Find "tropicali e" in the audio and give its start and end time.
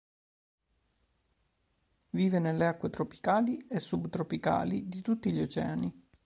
2.89-3.77